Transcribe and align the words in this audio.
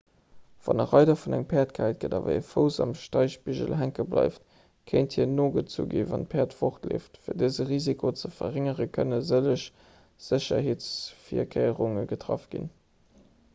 wann 0.67 0.79
e 0.83 0.85
reider 0.91 1.15
vun 1.23 1.33
engem 1.37 1.49
päerd 1.49 1.73
gehäit 1.79 1.97
gëtt 2.03 2.15
awer 2.19 2.31
e 2.37 2.45
fouss 2.51 2.79
am 2.85 2.93
steigbigel 3.01 3.75
hänke 3.81 4.05
bleift 4.13 4.55
kéint 4.93 5.17
hien 5.19 5.35
nogezu 5.41 5.85
ginn 5.91 6.09
wann 6.13 6.25
d'päerd 6.31 6.55
fortleeft 6.61 7.19
fir 7.27 7.37
dëse 7.43 7.65
risiko 7.71 8.13
ze 8.23 8.31
verréngeren 8.39 8.93
kënne 8.97 9.19
sëlleg 9.33 9.67
sécherheetsvirkéierunge 10.29 12.07
getraff 12.15 12.49
ginn 12.57 12.67